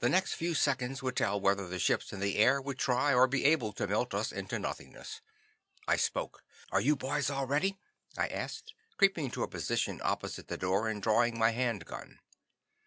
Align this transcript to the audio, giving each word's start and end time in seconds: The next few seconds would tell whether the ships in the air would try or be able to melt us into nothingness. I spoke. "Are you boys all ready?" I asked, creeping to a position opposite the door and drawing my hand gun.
The 0.00 0.08
next 0.08 0.32
few 0.36 0.54
seconds 0.54 1.02
would 1.02 1.16
tell 1.16 1.38
whether 1.38 1.68
the 1.68 1.78
ships 1.78 2.14
in 2.14 2.20
the 2.20 2.38
air 2.38 2.62
would 2.62 2.78
try 2.78 3.12
or 3.12 3.26
be 3.26 3.44
able 3.44 3.74
to 3.74 3.86
melt 3.86 4.14
us 4.14 4.32
into 4.32 4.58
nothingness. 4.58 5.20
I 5.86 5.96
spoke. 5.96 6.42
"Are 6.72 6.80
you 6.80 6.96
boys 6.96 7.28
all 7.28 7.46
ready?" 7.46 7.78
I 8.16 8.28
asked, 8.28 8.72
creeping 8.96 9.30
to 9.32 9.42
a 9.42 9.48
position 9.48 10.00
opposite 10.02 10.48
the 10.48 10.56
door 10.56 10.88
and 10.88 11.02
drawing 11.02 11.38
my 11.38 11.50
hand 11.50 11.84
gun. 11.84 12.20